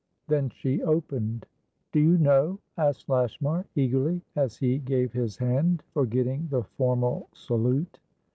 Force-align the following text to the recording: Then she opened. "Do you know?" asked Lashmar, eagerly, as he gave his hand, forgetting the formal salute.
Then 0.27 0.49
she 0.49 0.81
opened. 0.81 1.45
"Do 1.91 1.99
you 1.99 2.17
know?" 2.17 2.57
asked 2.75 3.07
Lashmar, 3.07 3.67
eagerly, 3.75 4.23
as 4.35 4.57
he 4.57 4.79
gave 4.79 5.13
his 5.13 5.37
hand, 5.37 5.83
forgetting 5.93 6.47
the 6.49 6.63
formal 6.63 7.29
salute. 7.35 7.99